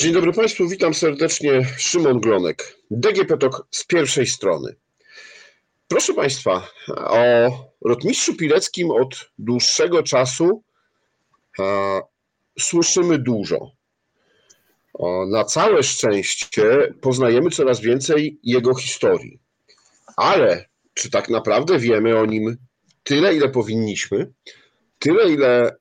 [0.00, 1.64] Dzień dobry Państwu, witam serdecznie.
[1.78, 4.76] Szymon Glonek, DGP TOK z pierwszej strony.
[5.88, 7.22] Proszę Państwa, o
[7.84, 10.62] rotmistrzu Pileckim od dłuższego czasu
[11.58, 12.00] a,
[12.58, 13.72] słyszymy dużo.
[14.94, 19.38] O, na całe szczęście poznajemy coraz więcej jego historii.
[20.16, 22.56] Ale czy tak naprawdę wiemy o nim
[23.02, 24.32] tyle, ile powinniśmy,
[24.98, 25.76] tyle, ile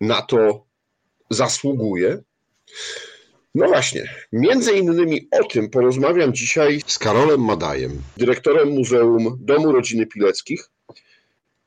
[0.00, 0.64] na to
[1.30, 2.22] zasługuje?
[3.54, 10.06] No właśnie, między innymi o tym porozmawiam dzisiaj z Karolem Madajem, dyrektorem Muzeum Domu Rodziny
[10.06, 10.70] Pileckich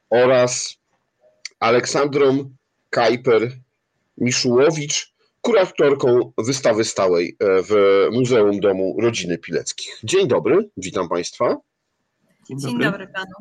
[0.09, 0.75] oraz
[1.59, 2.49] Aleksandrą
[2.91, 9.99] Kajper-Miszułowicz, kuratorką wystawy stałej w Muzeum Domu Rodziny Pileckich.
[10.03, 11.57] Dzień dobry, witam Państwa.
[12.47, 13.33] Dzień dobry, Dzień dobry panu.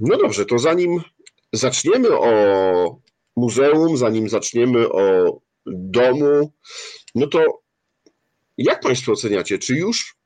[0.00, 1.02] No dobrze, to zanim
[1.52, 3.01] zaczniemy o
[3.36, 6.52] muzeum, zanim zaczniemy o domu,
[7.14, 7.62] no to
[8.58, 10.16] jak Państwo oceniacie, czy już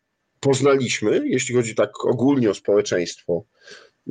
[0.40, 3.44] poznaliśmy, jeśli chodzi tak ogólnie o społeczeństwo,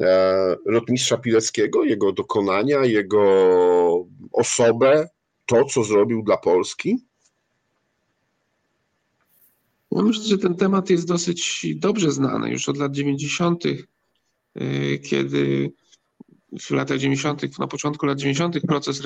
[0.01, 5.09] e, rotmistrza Pileckiego, jego dokonania, jego osobę,
[5.45, 6.97] to, co zrobił dla Polski?
[9.91, 13.63] Ja myślę, że ten temat jest dosyć dobrze znany już od lat 90.,
[14.55, 15.71] e, kiedy
[16.59, 18.59] w latach 90., na początku lat 90.
[18.67, 19.01] proces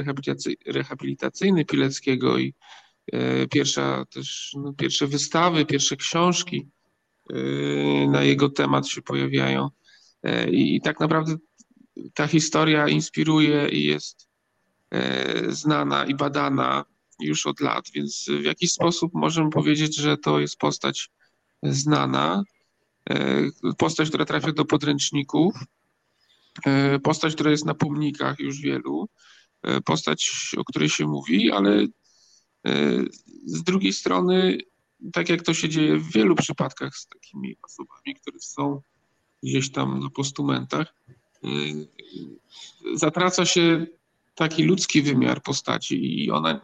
[0.66, 2.53] rehabilitacyjny Pileckiego i
[3.11, 6.67] e, pierwsza też, no, pierwsze wystawy, pierwsze książki
[7.30, 7.36] e,
[8.08, 9.70] na jego temat się pojawiają.
[10.23, 11.36] E, I tak naprawdę
[12.14, 14.30] ta historia inspiruje i jest
[15.47, 16.86] znana i badana
[17.20, 21.09] już od lat, więc w jakiś sposób możemy powiedzieć, że to jest postać
[21.64, 22.44] znana,
[23.77, 25.53] postać, która trafia do podręczników,
[27.04, 29.10] postać, która jest na pomnikach już wielu,
[29.64, 31.87] e, postać, o której się mówi, ale e,
[33.45, 34.58] z drugiej strony,
[35.14, 38.82] tak jak to się dzieje w wielu przypadkach z takimi osobami, które są
[39.43, 40.93] gdzieś tam na postumentach,
[42.93, 43.86] zatraca się
[44.36, 46.61] taki ludzki wymiar postaci i ona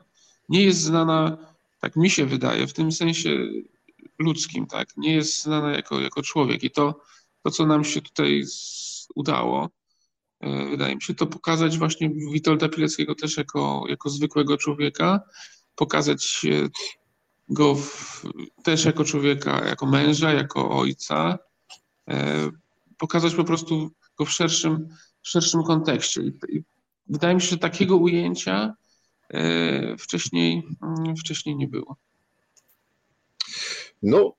[0.49, 1.37] nie jest znana,
[1.81, 3.29] tak mi się wydaje, w tym sensie
[4.19, 6.63] ludzkim, tak, nie jest znana jako, jako człowiek.
[6.63, 7.01] I to,
[7.43, 8.43] to, co nam się tutaj
[9.15, 9.69] udało,
[10.39, 15.21] E, wydaje mi się to pokazać właśnie Witolda Pileckiego też jako, jako zwykłego człowieka,
[15.75, 16.41] pokazać
[17.49, 18.23] go w,
[18.63, 21.39] też jako człowieka, jako męża, jako ojca,
[22.09, 22.49] e,
[22.97, 24.87] pokazać po prostu go w szerszym,
[25.21, 26.21] w szerszym kontekście.
[27.07, 28.75] Wydaje mi się, że takiego ujęcia
[29.29, 31.95] e, wcześniej, mm, wcześniej nie było.
[34.03, 34.33] No,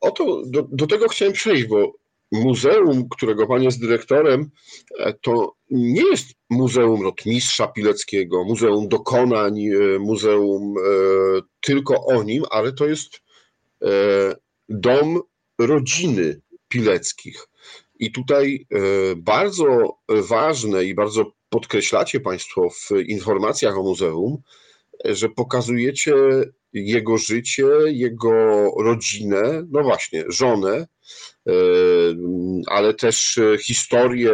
[0.00, 1.92] oto do, do tego chciałem przejść, bo
[2.32, 4.50] muzeum, którego pan jest dyrektorem,
[4.98, 10.82] e, to nie jest muzeum rotmistrza Pileckiego, muzeum dokonań, e, muzeum e,
[11.60, 13.20] tylko o nim, ale to jest
[14.68, 15.20] dom
[15.58, 17.48] rodziny Pileckich.
[17.98, 18.66] I tutaj
[19.16, 24.42] bardzo ważne i bardzo podkreślacie Państwo w informacjach o muzeum,
[25.04, 26.14] że pokazujecie
[26.72, 28.30] jego życie, jego
[28.78, 30.86] rodzinę, no właśnie, żonę,
[32.66, 34.32] ale też historie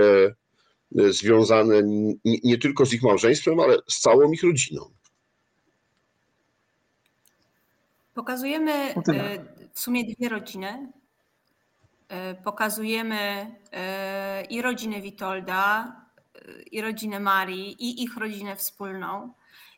[0.90, 1.82] związane
[2.24, 4.90] nie tylko z ich małżeństwem, ale z całą ich rodziną.
[8.14, 10.92] Pokazujemy no e, w sumie dwie rodziny.
[12.08, 13.54] E, pokazujemy
[14.50, 15.92] i rodzinę Witolda,
[16.72, 19.32] i rodzinę Marii, i ich rodzinę wspólną.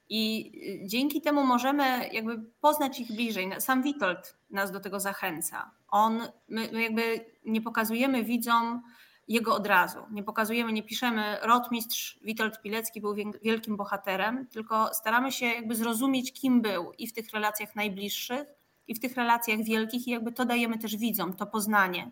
[0.08, 0.52] I
[0.84, 3.50] dzięki temu możemy jakby poznać ich bliżej.
[3.58, 5.70] Sam Witold nas do tego zachęca.
[5.96, 8.82] On, my, my jakby nie pokazujemy widzom
[9.28, 9.98] jego od razu.
[10.10, 16.32] Nie pokazujemy, nie piszemy rotmistrz Witold Pilecki był wielkim bohaterem, tylko staramy się jakby zrozumieć,
[16.32, 18.46] kim był i w tych relacjach najbliższych,
[18.88, 22.10] i w tych relacjach wielkich, i jakby to dajemy też widzom, to poznanie.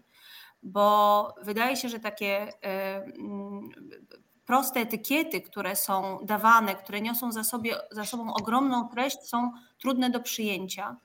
[0.62, 2.52] Bo wydaje się, że takie y,
[4.46, 10.10] proste etykiety, które są dawane, które niosą za, sobie, za sobą ogromną treść, są trudne
[10.10, 10.96] do przyjęcia.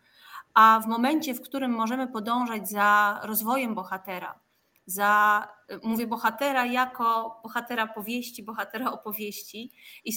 [0.59, 4.39] A w momencie, w którym możemy podążać za rozwojem bohatera,
[4.85, 5.47] za,
[5.83, 9.71] mówię bohatera jako bohatera powieści, bohatera opowieści
[10.05, 10.11] i,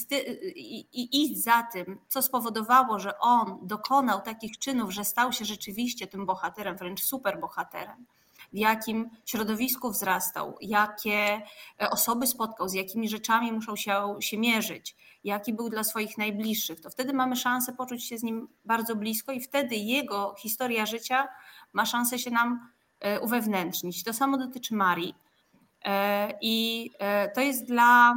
[0.57, 5.45] i, i iść za tym, co spowodowało, że on dokonał takich czynów, że stał się
[5.45, 8.07] rzeczywiście tym bohaterem, wręcz super bohaterem
[8.53, 11.43] w jakim środowisku wzrastał, jakie
[11.83, 16.81] e, osoby spotkał, z jakimi rzeczami muszą się, się mierzyć, jaki był dla swoich najbliższych,
[16.81, 21.29] to wtedy mamy szansę poczuć się z nim bardzo blisko i wtedy jego historia życia
[21.73, 22.71] ma szansę się nam
[23.01, 24.05] e, uwewnętrznić.
[24.05, 25.15] To samo dotyczy Marii.
[25.85, 26.91] E, I
[27.35, 28.15] to jest dla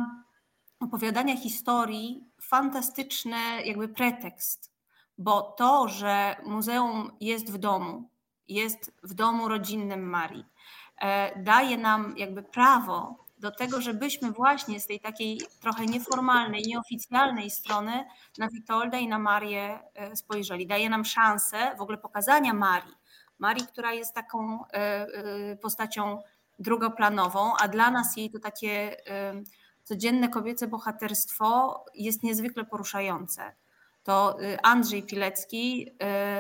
[0.80, 4.72] opowiadania historii fantastyczny jakby pretekst,
[5.18, 8.10] bo to, że muzeum jest w domu,
[8.47, 10.45] jest w domu rodzinnym Marii,
[11.01, 17.51] e, daje nam jakby prawo do tego, żebyśmy właśnie z tej takiej trochę nieformalnej, nieoficjalnej
[17.51, 18.06] strony
[18.38, 20.68] na Witolda i na Marię e, spojrzeli.
[20.68, 22.95] Daje nam szansę w ogóle pokazania Marii.
[23.39, 24.59] Marii, która jest taką
[25.62, 26.21] postacią
[26.59, 28.98] drugoplanową, a dla nas jej to takie
[29.83, 33.56] codzienne kobiece bohaterstwo jest niezwykle poruszające.
[34.06, 35.92] To y, Andrzej Pilecki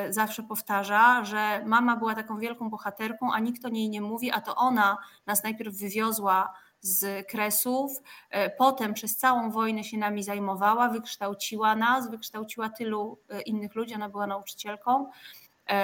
[0.07, 4.31] y, zawsze powtarza, że mama była taką wielką bohaterką, a nikt o niej nie mówi,
[4.31, 10.23] a to ona nas najpierw wywiozła z Kresów, y, potem przez całą wojnę się nami
[10.23, 15.09] zajmowała, wykształciła nas, wykształciła tylu innych ludzi, ona była nauczycielką,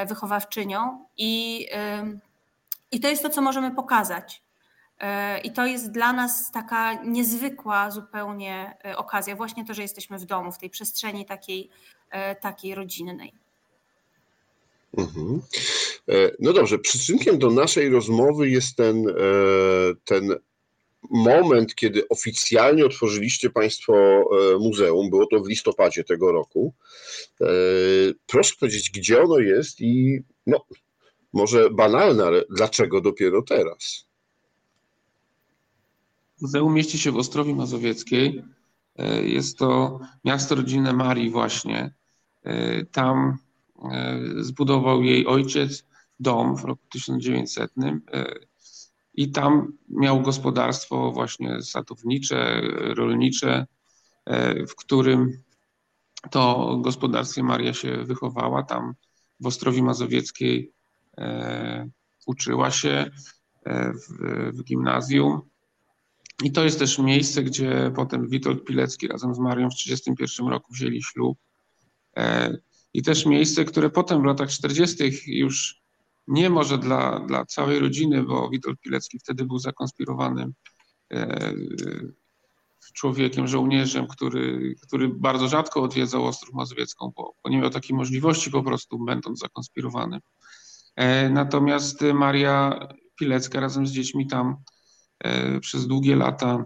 [0.07, 1.67] wychowawczynią i,
[2.91, 4.40] i to jest to, co możemy pokazać.
[5.01, 10.19] E, I to jest dla nas taka niezwykła zupełnie e, okazja, właśnie to, że jesteśmy
[10.19, 11.69] w domu, w tej przestrzeni takiej,
[12.09, 13.33] e, takiej rodzinnej.
[14.97, 15.41] Mhm.
[16.39, 19.05] No dobrze, przyczynkiem do naszej rozmowy jest ten,
[20.05, 20.35] ten
[21.09, 23.93] moment, kiedy oficjalnie otworzyliście Państwo
[24.59, 25.09] muzeum.
[25.09, 26.73] Było to w listopadzie tego roku.
[28.27, 30.65] Proszę powiedzieć, gdzie ono jest i no,
[31.33, 34.10] może banalne, ale dlaczego dopiero teraz?
[36.41, 38.43] Muzeum mieści się w Ostrowi Mazowieckiej.
[38.95, 41.93] E, jest to miasto rodzinne Marii właśnie.
[42.43, 43.37] E, tam
[43.91, 45.85] e, zbudował jej ojciec
[46.19, 47.71] dom w roku 1900
[49.13, 52.61] i tam miał gospodarstwo właśnie sadownicze,
[52.95, 53.67] rolnicze,
[54.69, 55.43] w którym
[56.31, 58.63] to gospodarstwie Maria się wychowała.
[58.63, 58.93] Tam
[59.39, 60.73] w Ostrowi Mazowieckiej
[62.25, 63.11] uczyła się
[63.65, 64.27] w,
[64.57, 65.50] w gimnazjum.
[66.43, 70.73] I to jest też miejsce, gdzie potem Witold Pilecki razem z Marią w 1931 roku
[70.73, 71.37] wzięli ślub.
[72.17, 72.57] E,
[72.93, 75.03] I też miejsce, które potem w latach 40.
[75.27, 75.81] już
[76.27, 80.53] nie może dla, dla całej rodziny, bo Witold Pilecki wtedy był zakonspirowanym
[81.13, 81.53] e,
[82.93, 88.51] człowiekiem, żołnierzem, który, który bardzo rzadko odwiedzał Ostrów Mazowiecką, bo, bo nie miał takiej możliwości
[88.51, 90.19] po prostu, będąc zakonspirowanym.
[90.95, 92.87] E, natomiast Maria
[93.19, 94.80] Pilecka razem z dziećmi tam E,
[95.61, 96.65] przez długie lata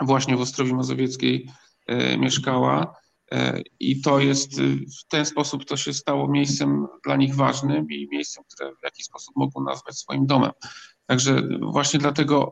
[0.00, 1.50] właśnie w Ostrowi Mazowieckiej
[1.86, 2.94] e, mieszkała.
[3.32, 4.60] E, I to jest
[5.00, 9.06] w ten sposób to się stało miejscem dla nich ważnym i miejscem, które w jakiś
[9.06, 10.50] sposób mogą nazwać swoim domem.
[11.06, 12.50] Także właśnie dlatego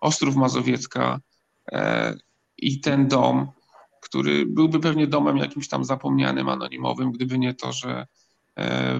[0.00, 1.20] Ostrów Mazowiecka
[2.56, 3.48] i ten dom,
[4.02, 8.06] który byłby pewnie domem jakimś tam zapomnianym, anonimowym, gdyby nie to, że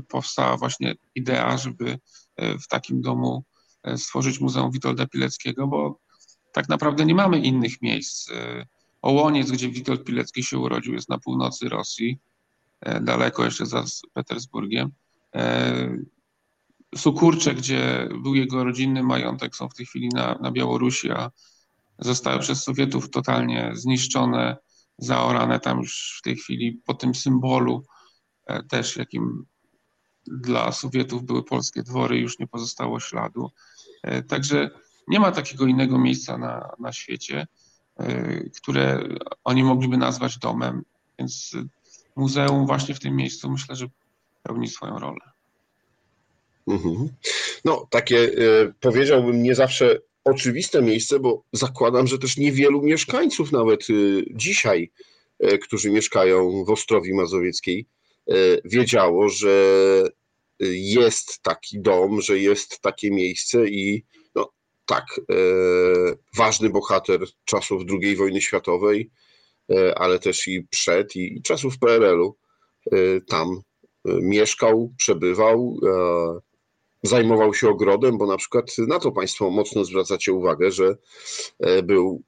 [0.09, 1.99] powstała właśnie idea, żeby
[2.39, 3.48] w takim domu E,
[3.97, 6.01] stworzyć Muzeum Witolda Pileckiego, bo
[6.53, 8.31] tak naprawdę nie mamy innych miejsc.
[8.31, 8.67] E,
[9.03, 12.19] Ołoniec, gdzie Witold Pilecki się urodził, jest na północy Rosji,
[12.81, 14.91] e, daleko jeszcze za Petersburgiem.
[16.97, 21.31] Sukurcze, gdzie był jego rodzinny majątek, są w tej chwili na, na Białorusi, a
[21.99, 24.57] zostały przez Sowietów totalnie zniszczone,
[24.99, 27.85] zaorane tam już w tej chwili po tym symbolu
[28.69, 29.47] też, jakim
[30.31, 33.51] dla Sowietów były polskie dwory, już nie pozostało śladu.
[34.03, 34.71] E, także
[35.09, 37.47] nie ma takiego innego miejsca na, na świecie,
[37.97, 39.09] e, które
[39.45, 40.83] oni mogliby nazwać domem,
[41.19, 41.57] więc
[42.17, 43.87] muzeum właśnie w tym miejscu myślę, że
[44.43, 45.21] pełni swoją rolę.
[46.67, 47.09] Mhm.
[47.65, 53.87] No, takie e, powiedziałbym nie zawsze oczywiste miejsce, bo zakładam, że też niewielu mieszkańców nawet
[54.31, 54.91] dzisiaj,
[55.63, 57.87] którzy mieszkają w Ostrowi Mazowieckiej,
[58.65, 59.53] wiedziało, że
[60.61, 64.53] jest taki dom, że jest takie miejsce i no,
[64.87, 65.35] tak, e,
[66.37, 69.11] ważny bohater czasów II wojny światowej,
[69.71, 72.37] e, ale też i przed, i, czasów PRL-u
[72.93, 73.61] e, tam
[74.05, 75.81] mieszkał, przebywał,
[77.03, 80.97] zajmował się ogrodem, bo na przykład na to Państwo mocno zwracacie uwagę, że
[81.83, 82.23] był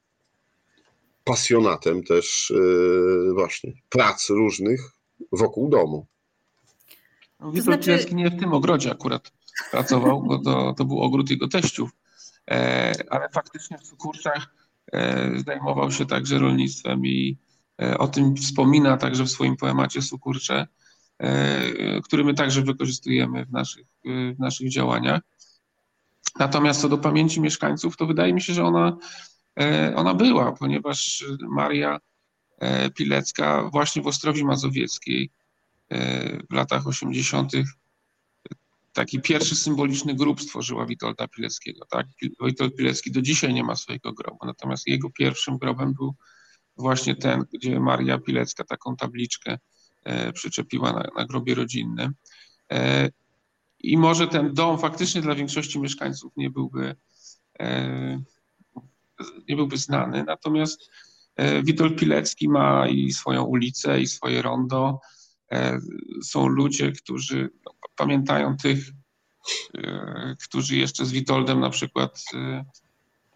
[1.24, 2.52] pasjonatem też
[3.34, 4.80] właśnie prac różnych
[5.32, 6.06] wokół domu.
[7.42, 8.14] Witold znaczy...
[8.14, 9.32] nie w tym ogrodzie akurat
[9.70, 11.90] pracował, bo to, to był ogród jego teściów,
[12.50, 14.54] e, ale faktycznie w Cukurczach
[14.92, 17.38] e, zajmował się także rolnictwem i
[17.82, 20.66] e, o tym wspomina także w swoim poemacie Sukurcze,
[22.04, 23.86] który my także wykorzystujemy w naszych,
[24.34, 25.20] w naszych działaniach.
[26.38, 28.96] Natomiast co do pamięci mieszkańców, to wydaje mi się, że ona,
[29.94, 32.00] ona była, ponieważ Maria
[32.94, 35.30] Pilecka właśnie w Ostrowi Mazowieckiej
[36.50, 37.52] w latach 80.
[38.92, 41.86] taki pierwszy symboliczny grób stworzyła Witolda Pileckiego.
[41.90, 42.06] Tak?
[42.44, 46.14] Witold Pilecki do dzisiaj nie ma swojego grobu, natomiast jego pierwszym grobem był
[46.76, 49.58] właśnie ten, gdzie Maria Pilecka taką tabliczkę
[50.34, 52.14] przyczepiła na, na grobie rodzinnym.
[53.80, 56.94] I może ten dom faktycznie dla większości mieszkańców nie byłby,
[59.48, 60.90] nie byłby znany, natomiast
[61.62, 65.00] Witold Pilecki ma i swoją ulicę, i swoje rondo.
[66.22, 67.50] Są ludzie, którzy
[67.96, 68.78] pamiętają tych,
[70.48, 72.24] którzy jeszcze z Witoldem na przykład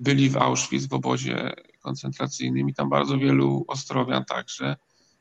[0.00, 4.76] byli w Auschwitz, w obozie koncentracyjnym i tam bardzo wielu Ostrowian także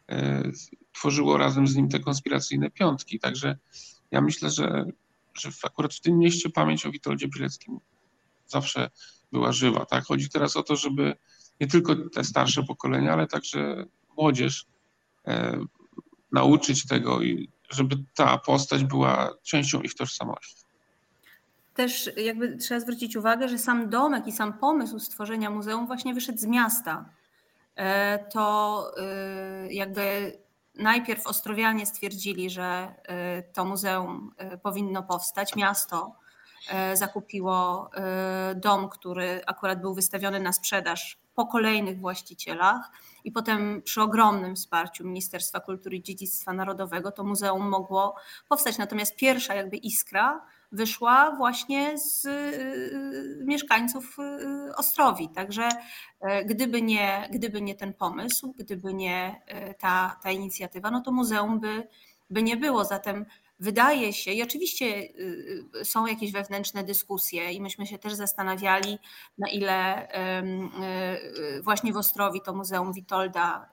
[0.09, 0.43] e,
[0.91, 3.19] tworzyło razem z nim te konspiracyjne piątki.
[3.19, 3.57] Także
[4.11, 4.85] ja myślę, że,
[5.33, 7.79] że akurat w tym mieście pamięć o Witoldzie Pileckim
[8.47, 8.89] zawsze
[9.31, 9.85] była żywa.
[9.85, 10.05] Tak?
[10.05, 11.15] Chodzi teraz o to, żeby
[11.61, 13.85] nie tylko te starsze pokolenia, ale także
[14.17, 14.65] młodzież
[15.27, 15.59] e,
[16.33, 20.63] nauczyć tego i żeby ta postać była częścią ich tożsamości
[21.73, 26.37] też jakby trzeba zwrócić uwagę, że sam domek i sam pomysł stworzenia muzeum właśnie wyszedł
[26.37, 27.05] z miasta.
[27.75, 30.37] E, to e, jakby
[30.75, 35.55] najpierw Ostrowianie stwierdzili, że e, to muzeum powinno powstać.
[35.55, 36.15] Miasto
[36.93, 37.89] zakupiło
[38.55, 42.91] dom, który akurat był wystawiony na sprzedaż po kolejnych właścicielach
[43.23, 48.15] i potem przy ogromnym wsparciu Ministerstwa Kultury i Dziedzictwa Narodowego to muzeum mogło
[48.49, 48.77] powstać.
[48.77, 55.29] Natomiast pierwsza jakby iskra wyszła właśnie z y, mieszkańców y, Ostrowi.
[55.29, 55.69] Także
[56.21, 61.11] e, gdyby nie, gdyby nie ten pomysł, gdyby nie e, ta, ta inicjatywa, no to
[61.11, 61.87] muzeum by,
[62.29, 62.85] by nie było.
[62.85, 63.25] Zatem
[63.59, 68.99] wydaje się, i oczywiście y, są jakieś wewnętrzne dyskusje, i myśmy się też zastanawiali,
[69.37, 70.07] na ile
[71.63, 73.69] właśnie w Ostrowi to Muzeum Witolda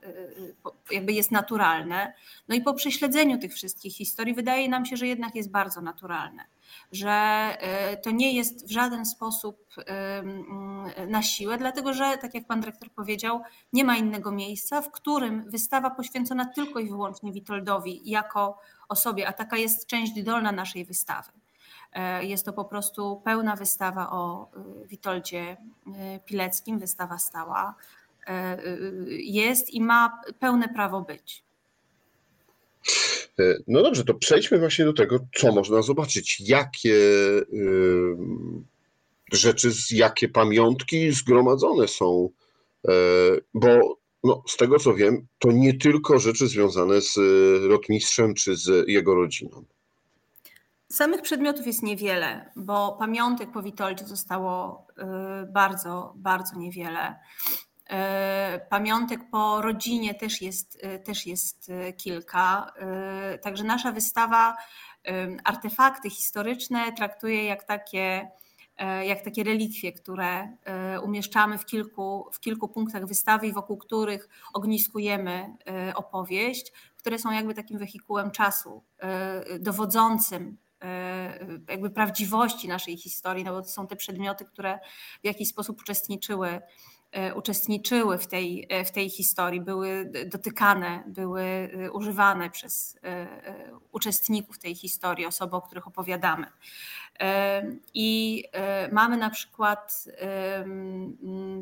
[0.91, 2.13] jakby jest naturalne.
[2.47, 6.45] No i po prześledzeniu tych wszystkich historii wydaje nam się, że jednak jest bardzo naturalne
[6.91, 7.47] że
[8.03, 9.75] to nie jest w żaden sposób
[11.07, 13.41] na siłę, dlatego że, tak jak pan dyrektor powiedział,
[13.73, 18.59] nie ma innego miejsca, w którym wystawa poświęcona tylko i wyłącznie Witoldowi jako
[18.91, 21.31] osobie, a taka jest część dolna naszej wystawy.
[21.93, 24.47] E, jest to po prostu pełna wystawa o
[24.83, 25.57] e, Witoldzie
[26.25, 27.75] Pileckim, wystawa stała.
[29.09, 31.43] Jest i ma pełne prawo być.
[33.39, 36.41] E, no dobrze, to przejdźmy właśnie do tego, co można zobaczyć.
[36.49, 36.95] Jakie
[39.31, 42.29] rzeczy, jakie pamiątki zgromadzone są,
[42.87, 42.91] e,
[43.53, 47.17] bo no, z tego co wiem, to nie tylko rzeczy związane z
[47.69, 49.63] rotmistrzem czy z jego rodziną.
[50.89, 55.03] Samych przedmiotów jest niewiele, bo pamiątek po Witoldzie zostało y,
[55.51, 57.15] bardzo, bardzo niewiele.
[57.89, 62.73] E, pamiątek po rodzinie też jest, też jest kilka.
[63.41, 64.55] Także nasza wystawa
[65.43, 68.31] artefakty historyczne traktuje jak takie,
[69.03, 70.57] jak takie relikwie, które
[71.03, 75.55] umieszczamy w kilku, w kilku punktach wystawy i wokół których ogniskujemy
[75.95, 78.83] opowieść, które są jakby takim wehikułem czasu,
[79.59, 80.57] dowodzącym
[81.69, 84.79] jakby prawdziwości naszej historii, no bo to są te przedmioty, które
[85.21, 86.61] w jakiś sposób uczestniczyły E,
[87.35, 92.99] uczestniczyły w tej, e, w tej historii, były dotykane, były e, używane przez
[93.91, 96.47] uczestników tej historii, osoby, o których opowiadamy.
[97.93, 98.43] I
[98.91, 100.05] mamy na przykład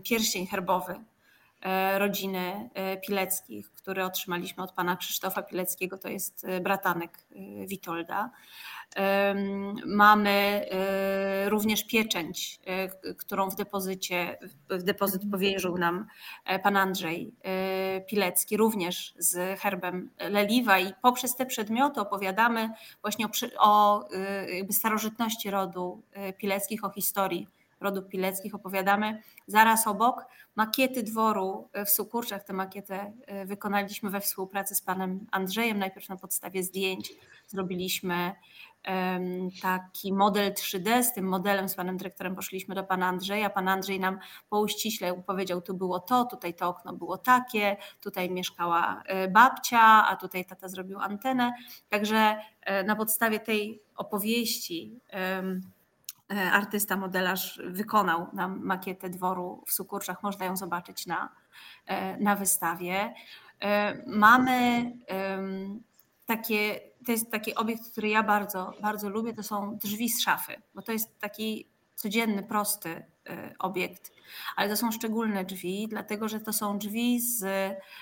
[0.03, 0.96] pierścień herbowy
[1.98, 2.70] rodziny
[3.08, 7.27] Pileckich, który otrzymaliśmy od pana Krzysztofa Pileckiego, to jest bratanek
[7.68, 8.32] Witolda.
[9.86, 14.38] Mamy e, również pieczęć, e, którą w depozycie,
[14.69, 16.05] w depozyt powierzył nam
[16.46, 17.34] e, pan Andrzej
[18.08, 22.69] Pilecki, również z herbem Leliwa i poprzez te przedmioty opowiadamy
[23.01, 23.29] właśnie o,
[23.60, 24.10] o
[24.72, 26.03] starożytności rodu
[26.38, 27.48] Pileckich, o historii
[27.79, 29.22] rodu Pileckich opowiadamy.
[29.48, 32.43] Zaraz obok makiety dworu w Sukurczach.
[32.43, 33.13] Tę makietę
[33.46, 37.13] wykonaliśmy we współpracy z panem Andrzejem, najpierw na podstawie zdjęć
[37.50, 38.31] zrobiliśmy
[39.62, 41.03] taki model 3D.
[41.03, 43.50] Z tym modelem, z panem dyrektorem poszliśmy do pana Andrzeja.
[43.50, 44.19] Pan Andrzej nam
[44.50, 50.07] po uściśle powiedział, tu było to, tutaj to okno było takie, tutaj mieszkała e, babcia,
[50.07, 51.53] a tutaj tata zrobił antenę.
[51.89, 55.43] Także e, na podstawie tej opowieści e,
[56.51, 60.24] artysta, modelarz wykonał nam makietę dworu w Sukurczach.
[60.24, 61.29] Można ją zobaczyć na,
[62.19, 63.13] na wystawie.
[64.07, 64.91] Mamy
[66.25, 70.61] takie, to jest taki obiekt, który ja bardzo, bardzo lubię, to są drzwi z szafy,
[70.75, 74.11] bo to jest taki codzienny, prosty y, obiekt,
[74.55, 77.45] ale to są szczególne drzwi, dlatego że to są drzwi z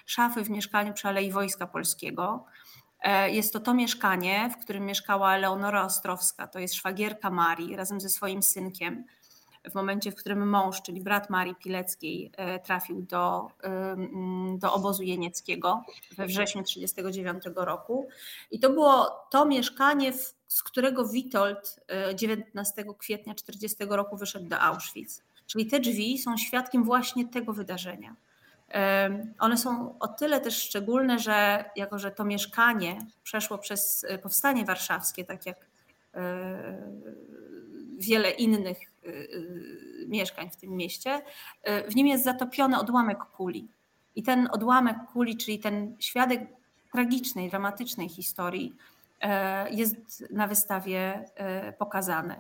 [0.06, 2.46] szafy w mieszkaniu przy Alei Wojska Polskiego.
[3.00, 8.02] E, jest to to mieszkanie, w którym mieszkała Leonora Ostrowska, to jest szwagierka Marii razem
[8.02, 9.06] ze swoim synkiem
[9.72, 12.32] w momencie, w którym mąż, czyli brat Marii Pileckiej,
[12.64, 13.48] trafił do,
[14.58, 15.84] do obozu jenieckiego
[16.18, 18.08] we wrześniu 1939 roku.
[18.52, 20.14] I to było to mieszkanie,
[20.48, 21.80] z którego Witold
[22.16, 25.22] 19 kwietnia 1940 roku wyszedł do Auschwitz.
[25.48, 28.16] Czyli te drzwi są świadkiem właśnie tego wydarzenia.
[29.40, 34.66] One są o tyle też szczególne, że jako, że to mieszkanie przeszło przez e, powstanie
[34.66, 35.58] warszawskie, tak jak
[36.14, 36.78] e,
[37.98, 38.97] wiele innych e,
[40.08, 41.22] mieszkań w tym mieście,
[41.90, 43.68] w nim jest zatopiony odłamek kuli.
[44.16, 46.42] I ten odłamek kuli, czyli ten świadek
[46.92, 48.76] tragicznej, dramatycznej historii,
[49.72, 51.26] jest na wystawie
[51.78, 52.36] pokazany.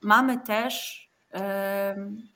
[0.00, 1.08] Mamy też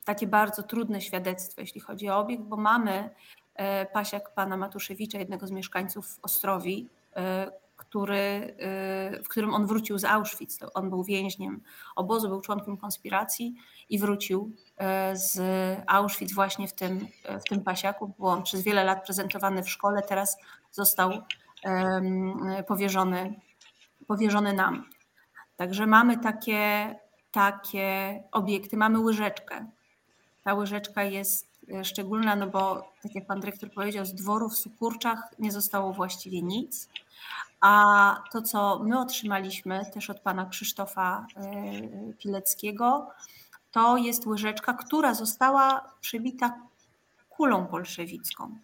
[0.04, 3.10] takie bardzo trudne świadectwo, jeśli chodzi o obieg, bo mamy
[3.54, 7.50] e, pasiak pana Matuszewicza, jednego z mieszkańców Ostrowi, e,
[7.92, 10.58] który, e, w którym on wrócił z Auschwitz.
[10.74, 11.62] On był więźniem
[11.96, 13.54] obozu, był członkiem konspiracji
[13.88, 14.56] i wrócił
[15.12, 15.40] z
[15.86, 17.06] Auschwitz właśnie w tym,
[17.46, 18.14] w tym pasiaku.
[18.18, 20.36] Był on przez wiele lat prezentowany w szkole, teraz
[20.70, 21.12] został
[22.66, 23.40] powierzony,
[24.06, 24.84] powierzony nam.
[25.56, 26.94] Także mamy takie
[27.32, 28.76] takie obiekty.
[28.76, 29.66] Mamy łyżeczkę.
[30.42, 35.18] Ta łyżeczka jest szczególna, no bo tak jak pan dyrektor powiedział, z dworu w Sukurczach
[35.38, 36.88] nie zostało właściwie nic.
[37.62, 43.10] A to, co my otrzymaliśmy też od pana Krzysztofa e, Pileckiego,
[43.70, 46.60] to jest łyżeczka, która została przybita
[47.28, 48.58] kulą bolszewicką.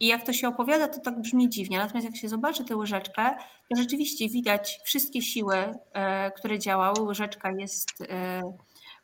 [0.00, 1.78] I jak to się opowiada, to tak brzmi dziwnie.
[1.78, 3.36] Natomiast jak się zobaczy tę łyżeczkę,
[3.68, 7.00] to rzeczywiście widać wszystkie siły, e, które działały.
[7.00, 8.42] Łyżeczka jest e,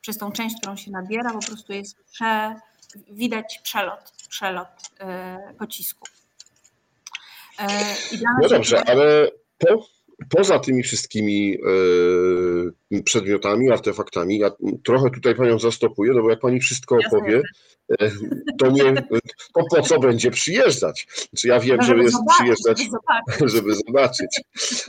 [0.00, 2.54] przez tą część, którą się nabiera, po prostu jest prze,
[3.10, 4.68] widać przelot, przelot
[5.58, 6.17] pocisku.
[8.42, 9.86] No dobrze, ale po,
[10.30, 11.58] poza tymi wszystkimi
[13.04, 14.50] przedmiotami, artefaktami, ja
[14.84, 17.42] trochę tutaj panią zastopuję, no bo jak pani wszystko opowie,
[18.58, 18.94] to nie,
[19.54, 21.06] to po co będzie przyjeżdżać?
[21.38, 23.52] Czy ja wiem, no, żeby, żeby jest przyjeżdżać, żeby zobaczyć.
[23.54, 24.40] żeby zobaczyć.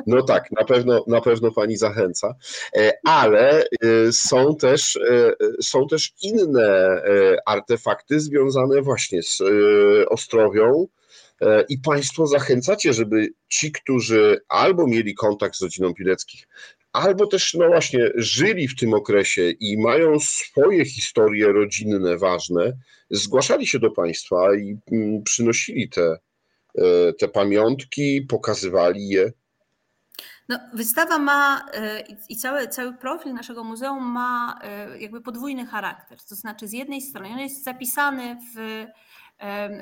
[0.08, 2.36] No tak, na pewno, na pewno pani zachęca,
[2.76, 3.66] e, ale e,
[4.12, 7.02] są też, e, są też inne
[7.46, 9.42] artefakty związane właśnie z
[10.10, 10.88] Ostrowią,
[11.70, 16.48] i Państwo zachęcacie, żeby ci, którzy albo mieli kontakt z rodziną Pileckich,
[16.94, 22.74] albo też, no właśnie, żyli w tym okresie i mają swoje historie rodzinne ważne,
[23.10, 26.18] zgłaszali się do państwa i mm, przynosili te,
[26.78, 29.32] e, te pamiątki, pokazywali je.
[30.50, 36.18] No, wystawa ma e, i cały, cały profil naszego muzeum ma e, jakby podwójny charakter.
[36.30, 38.86] To znaczy, z jednej strony on jest zapisany w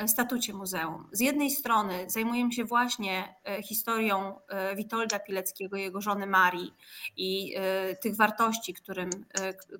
[0.08, 1.08] statucie muzeum.
[1.12, 6.74] Z jednej strony zajmujemy się właśnie e, historią e, Witolda Pileckiego, jego żony Marii
[7.18, 9.10] i e, tych wartości, którym,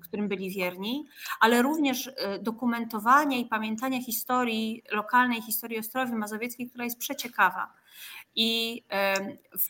[0.02, 1.06] którym byli wierni,
[1.40, 2.10] ale również
[2.40, 7.72] dokumentowania i pamiętania historii, lokalnej historii Ostrowi Mazowieckiej, która jest przeciekawa.
[8.34, 8.82] I
[9.52, 9.68] w,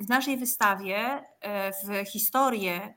[0.00, 1.24] w naszej wystawie,
[1.84, 2.94] w historię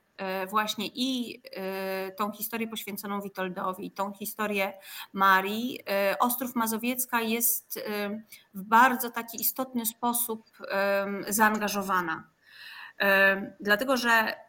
[0.49, 4.73] właśnie i e, tą historię poświęconą Witoldowi, tą historię
[5.13, 7.80] Marii, e, Ostrów Mazowiecka jest
[8.54, 10.51] w bardzo taki istotny sposób
[11.28, 12.30] zaangażowana.
[13.60, 14.45] Dlatego, że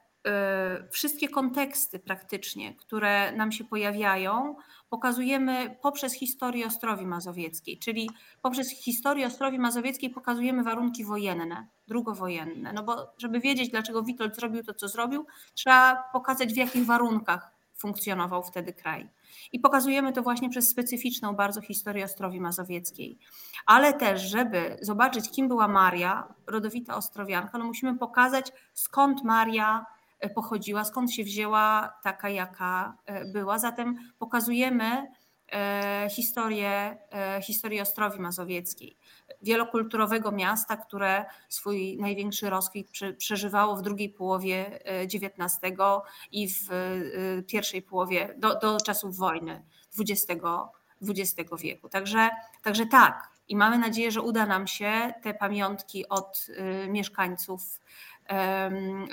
[0.91, 4.57] wszystkie konteksty praktycznie, które nam się pojawiają,
[4.89, 8.11] pokazujemy poprzez historię Ostrowi Mazowieckiej, czyli
[8.43, 12.73] poprzez historię Ostrowi Mazowieckiej pokazujemy warunki wojenne, drugowojenne.
[12.73, 17.57] No bo żeby wiedzieć, dlaczego Witold zrobił to, co zrobił, trzeba pokazać, w jakich warunkach
[17.75, 19.09] funkcjonował wtedy kraj.
[19.53, 23.19] I pokazujemy to właśnie przez specyficzną bardzo historię Ostrowi Mazowieckiej.
[23.67, 29.96] Ale też, żeby zobaczyć, kim była Maria, rodowita Ostrowianka, no musimy pokazać, skąd Maria E,
[30.35, 33.59] pochodziła, skąd się wzięła taka, jaka e, była.
[33.59, 35.07] Zatem pokazujemy
[35.53, 36.99] e, historię,
[37.43, 38.97] historię Ostrowi Mazowieckiej,
[39.43, 44.81] wielokulturowego miasta, które swój największy rozkwit przeżywało w drugiej połowie
[45.15, 45.61] XIX
[46.33, 46.69] i w
[47.47, 49.65] pierwszej połowie, do, do czasów wojny
[50.01, 50.43] XX,
[51.09, 51.89] XX wieku.
[51.89, 52.31] Także,
[52.63, 53.31] także tak.
[53.49, 56.47] I mamy nadzieję, że uda nam się te pamiątki od
[56.89, 57.81] mieszkańców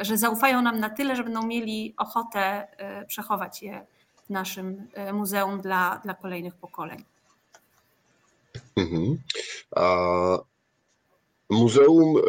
[0.02, 3.86] że zaufają nam na tyle, że będą mieli ochotę e, przechować je
[4.26, 7.04] w naszym e, muzeum dla, dla kolejnych pokoleń.
[8.76, 9.18] Mhm.
[9.76, 9.98] A
[11.50, 12.22] muzeum e,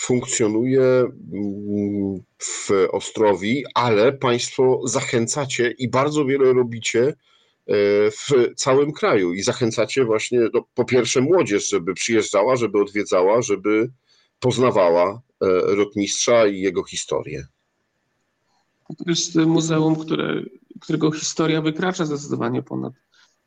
[0.00, 7.14] funkcjonuje mm, w Ostrowi, ale Państwo zachęcacie i bardzo wiele robicie
[8.10, 13.90] w całym kraju i zachęcacie właśnie no, po pierwsze młodzież, żeby przyjeżdżała, żeby odwiedzała, żeby
[14.40, 15.20] poznawała
[15.64, 17.46] rotmistrza i jego historię.
[18.98, 20.42] To jest muzeum, które,
[20.80, 22.92] którego historia wykracza zdecydowanie ponad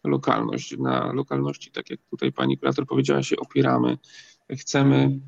[0.04, 0.78] lokalność.
[0.78, 3.98] Na lokalności, tak jak tutaj pani kurator powiedziała, się opieramy.
[4.52, 5.20] Chcemy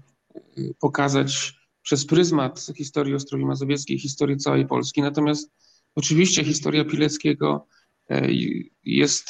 [0.57, 5.01] y, pokazać przez pryzmat historii Ostrowi Mazowieckiej, historii całej Polski.
[5.01, 5.51] Natomiast
[5.95, 7.67] oczywiście historia Pileckiego
[8.11, 8.33] y,
[8.83, 9.29] jest,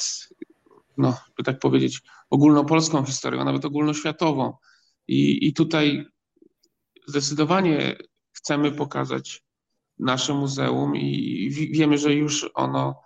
[0.96, 4.52] no, by tak powiedzieć, ogólnopolską historią, a nawet ogólnoświatową.
[5.08, 6.06] I, I tutaj
[7.08, 7.96] zdecydowanie
[8.32, 9.42] chcemy pokazać
[9.98, 13.02] nasze muzeum i wiemy, że już ono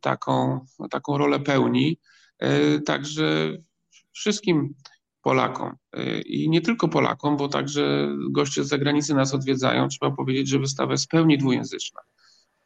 [0.00, 2.00] taką, taką rolę pełni.
[2.38, 3.56] E, także
[4.12, 4.74] wszystkim
[5.22, 9.88] Polakom e, i nie tylko Polakom, bo także goście z zagranicy nas odwiedzają.
[9.88, 12.00] Trzeba powiedzieć, że wystawa jest w pełni dwujęzyczna.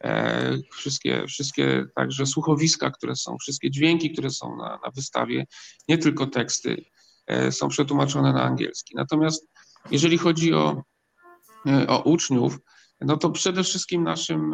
[0.03, 5.45] E, wszystkie, wszystkie także słuchowiska, które są, wszystkie dźwięki, które są na, na wystawie,
[5.87, 6.85] nie tylko teksty,
[7.51, 8.95] są przetłumaczone na angielski.
[8.95, 9.50] Natomiast
[9.91, 10.83] jeżeli chodzi o,
[11.87, 12.57] o uczniów,
[13.01, 14.53] no to przede wszystkim naszym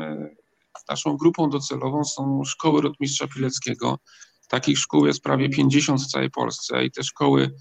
[0.89, 3.99] Naszą grupą docelową są szkoły rotmistrza Pileckiego.
[4.47, 7.53] Takich szkół jest prawie 50 w całej Polsce i te szkoły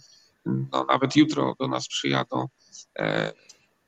[0.46, 2.46] no, nawet jutro do nas przyjadą
[2.98, 3.32] e,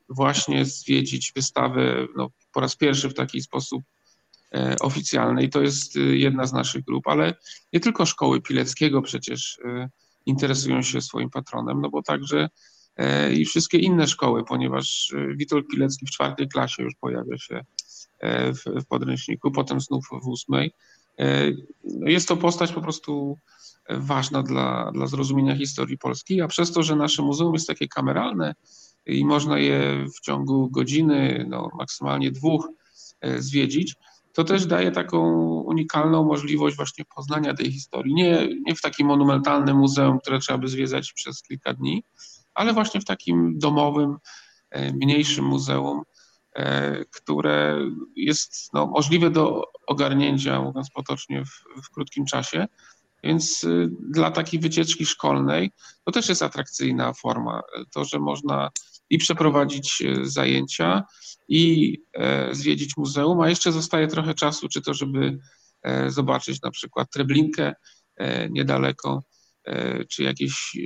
[0.08, 3.82] właśnie zwiedzić wystawę no, po raz pierwszy w taki sposób
[4.54, 7.34] e, oficjalny i to jest e, jedna z naszych grup, ale
[7.72, 9.88] nie tylko szkoły Pileckiego przecież e,
[10.26, 12.48] interesują się swoim patronem, no bo także e,
[13.32, 17.64] i wszystkie inne szkoły, ponieważ e, Witold Pilecki w czwartej klasie już pojawia się
[18.18, 20.72] E, w, w podręczniku, potem znów w ósmej.
[21.18, 21.52] E,
[21.84, 23.38] no jest to postać po prostu
[23.90, 28.54] ważna dla, dla zrozumienia historii Polski, a przez to, że nasze muzeum jest takie kameralne
[29.06, 32.68] i można je w ciągu godziny, no maksymalnie dwóch
[33.20, 33.94] e, zwiedzić,
[34.32, 35.20] to też daje taką
[35.60, 38.14] unikalną możliwość właśnie poznania tej historii.
[38.14, 42.02] Nie, nie w takim monumentalnym muzeum, które trzeba by zwiedzać przez kilka dni,
[42.58, 44.16] ale właśnie w takim domowym,
[44.92, 46.02] mniejszym muzeum,
[46.58, 47.78] E, które
[48.16, 52.66] jest no, możliwe do ogarnięcia, mówiąc potocznie, w, w krótkim czasie.
[53.24, 55.70] Więc y, dla takiej wycieczki szkolnej
[56.04, 57.62] to też jest atrakcyjna forma.
[57.92, 58.70] To, że można
[59.10, 61.02] i przeprowadzić e, zajęcia,
[61.48, 65.38] i e, zwiedzić muzeum, a jeszcze zostaje trochę czasu, czy to, żeby
[66.06, 67.74] zobaczyć na przykład Treblinkę
[68.50, 69.22] niedaleko,
[70.08, 70.76] czy jakieś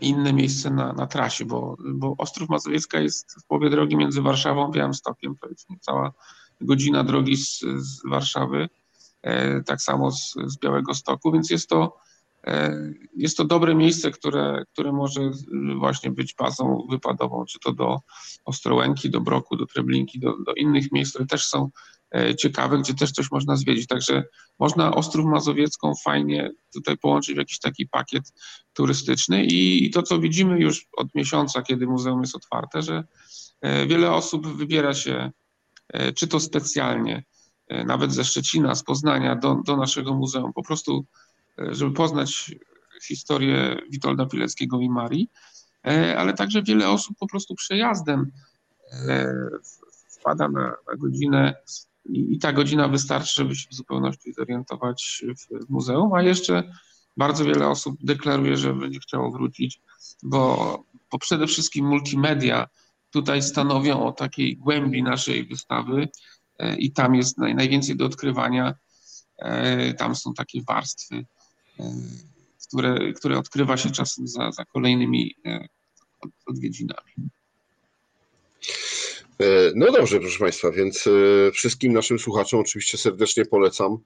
[0.00, 4.66] inne miejsce na, na trasie, bo, bo Ostrów Mazowiecka jest w połowie drogi między Warszawą
[4.66, 6.12] a Białymstokiem, to jest niecała
[6.60, 8.68] godzina drogi z, z Warszawy,
[9.22, 11.96] e, tak samo z, z Białego Stoku, więc jest to,
[12.46, 12.76] e,
[13.16, 15.30] jest to dobre miejsce, które, które może
[15.78, 18.00] właśnie być bazą wypadową, czy to do
[18.44, 21.99] Ostrołęki, do Broku, do Treblinki, do, do innych miejsc, które też są E,
[22.38, 23.86] ciekawe, gdzie też coś można zwiedzić.
[23.86, 24.24] Także
[24.58, 28.32] można Ostrów Mazowiecką fajnie tutaj połączyć w jakiś taki pakiet
[28.72, 29.44] turystyczny.
[29.44, 33.04] I to, co widzimy już od miesiąca, kiedy muzeum jest otwarte, że
[33.60, 35.30] e, wiele osób wybiera się,
[35.88, 37.24] e, czy to specjalnie,
[37.86, 41.04] nawet ze Szczecina, z Poznania do, do naszego muzeum, po prostu,
[41.58, 42.54] żeby poznać
[43.02, 45.30] historię Witolda Pileckiego i Marii,
[46.16, 48.30] ale także wiele osób po prostu przejazdem
[50.20, 51.54] wpada na, na godzinę
[52.12, 56.72] i, i ta godzina wystarczy, żeby się w zupełności zorientować w, w muzeum, a jeszcze
[57.16, 59.80] bardzo wiele osób deklaruje, że będzie chciało wrócić,
[60.22, 62.68] bo, bo przede wszystkim multimedia
[63.10, 66.08] tutaj stanowią o takiej głębi naszej wystawy
[66.58, 68.74] e, i tam jest naj, najwięcej do odkrywania.
[69.38, 71.26] E, tam są takie warstwy,
[71.80, 71.92] e,
[72.68, 75.34] które, które odkrywa się czasem za, za kolejnymi
[76.46, 77.12] odwiedzinami.
[79.40, 81.10] E, no dobrze, proszę Państwa, więc e,
[81.52, 83.98] wszystkim naszym słuchaczom oczywiście serdecznie polecam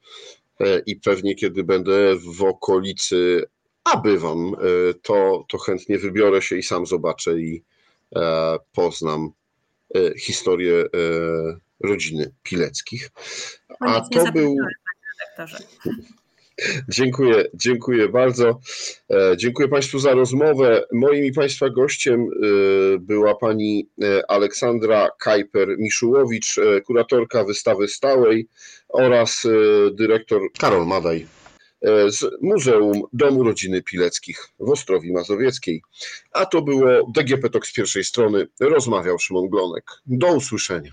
[0.61, 3.44] e, i pewnie kiedy będę w okolicy,
[3.85, 4.57] a bywam,
[5.03, 7.62] to, to chętnie wybiorę się i sam zobaczę i
[8.73, 9.31] poznam
[10.18, 10.85] historię
[11.81, 13.11] rodziny Pileckich.
[13.81, 14.57] A to był.
[16.88, 18.61] Dziękuję, dziękuję bardzo.
[19.11, 20.85] E, dziękuję Państwu za rozmowę.
[20.93, 22.29] Moim i Państwa gościem e,
[22.99, 28.49] była pani e, Aleksandra Kajper-Miszułowicz, kuratorka wystawy stałej
[28.88, 29.47] oraz
[29.93, 31.27] dyrektor Karol Madaj
[32.09, 35.83] z Muzeum Domu Rodziny Pileckich w Ostrowi Mazowieckiej.
[36.33, 38.47] A to było DGP Tok z pierwszej strony.
[38.61, 39.85] Rozmawiał Szymon Glonek.
[40.07, 40.93] Do usłyszenia.